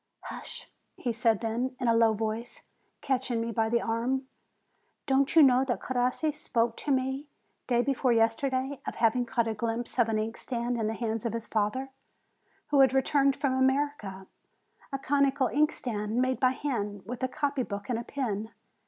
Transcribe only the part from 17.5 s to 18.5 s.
book and a pen?